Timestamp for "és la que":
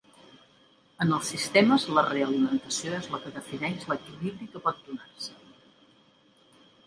3.01-3.33